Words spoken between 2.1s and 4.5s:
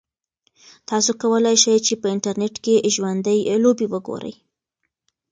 انټرنیټ کې ژوندۍ لوبې وګورئ.